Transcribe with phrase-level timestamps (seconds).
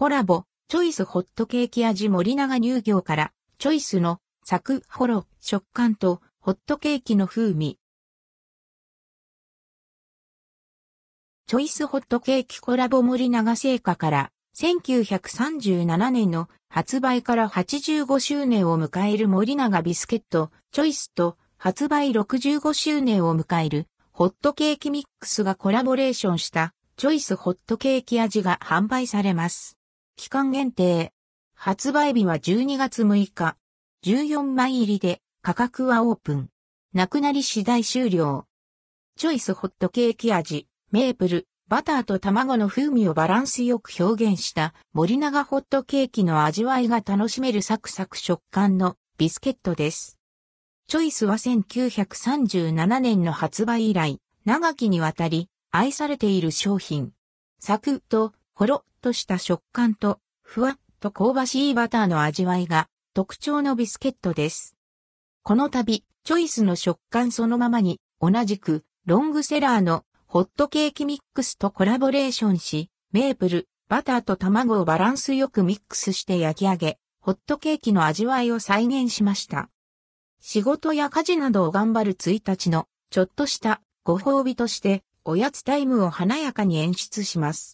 [0.00, 7.78] コラボ、チョイスホットケーキ味森永乳業から、チョイスのサクホロ食感とホットケーキの風味。
[11.48, 29.76] チョイスホットケーキコラボ森永製菓から1937年の発売から85周年を迎える森永ビスケットチョイスと発売65周年を迎えるホットケーキミックスがコラボレーションしたチョイスホットケーキ味が販売されます。
[30.16, 31.12] 期間限定。
[31.54, 33.56] 発売日は12月6日。
[34.04, 36.48] 14枚入りで価格はオープン。
[36.92, 38.46] なくなり次第終了。
[39.16, 50.18] チョイスホットケーキ味、メープル、バターと卵の風味をバランスよく表現した森永ホットケーキの味わいが楽しめるサクサク食感のビスケットです。
[50.88, 57.12] チョイスは1937年の発売以来、長きにわたり愛されている商品。
[57.60, 64.76] サクッとほろっとした食感とふわっと香ばしいバターの味わいが特徴のビスケットです。
[65.42, 79.70] この度、チョイスの食感そのままに同じくロングセラーのホットケーキミックスとコラボレーションし、メープル、バターと卵をバランスよくミックスして焼き上げ、ホットケーキの味わいを再現しました。
[80.42, 87.68] 仕事や家事などを頑張る1日のちょっとしたご褒美としておやつタイムを華やかに演出します。